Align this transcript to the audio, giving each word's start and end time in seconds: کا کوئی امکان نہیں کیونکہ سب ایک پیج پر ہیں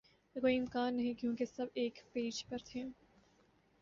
کا 0.35 0.39
کوئی 0.39 0.57
امکان 0.57 0.95
نہیں 0.95 1.13
کیونکہ 1.13 1.45
سب 1.45 1.65
ایک 1.73 1.99
پیج 2.13 2.43
پر 2.49 2.57
ہیں 2.75 2.83